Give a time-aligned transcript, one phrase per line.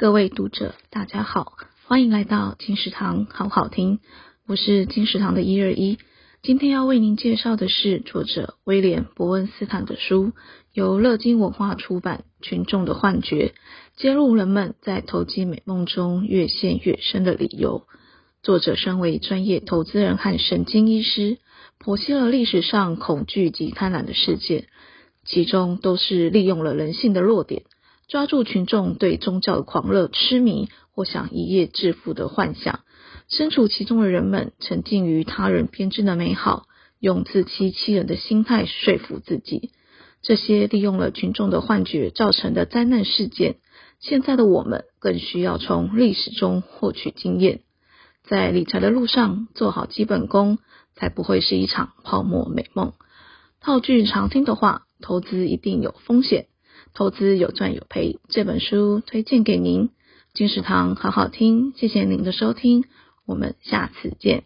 [0.00, 1.54] 各位读者，大家好，
[1.88, 3.98] 欢迎来到金石堂好好听，
[4.46, 5.98] 我是金石堂的一二一。
[6.40, 10.30] 今天要为您介绍的是作者威廉·伯恩斯坦的书，
[10.72, 13.48] 由乐金文化出版，《群众的幻觉》，
[13.96, 17.82] 揭露人们在投机美梦中越陷越深的理由。
[18.40, 21.38] 作者身为专业投资人和神经医师，
[21.84, 24.68] 剖析了历史上恐惧及贪婪的事件，
[25.24, 27.64] 其中都是利用了人性的弱点。
[28.08, 32.80] 抓住群众对宗教的狂热痴迷或想一夜致富的幻想，
[33.28, 36.64] 身处其中的人们沉浸于他人编织的美好，
[36.98, 39.72] 用自欺欺人的心态说服自己。
[40.22, 43.56] 这些利用了群众的幻觉造成的灾难事件，
[44.00, 47.60] 现在的我们更需要从历史中获取经验，
[48.24, 50.58] 在理财的路上做好基本功，
[50.94, 52.94] 才不会是一场泡沫美梦。
[53.60, 56.46] 套句常听的话，投资一定有风险。
[56.94, 59.90] 投资有赚有赔，这本书推荐给您。
[60.34, 62.84] 金石堂好好听，谢谢您的收听，
[63.26, 64.44] 我们下次见。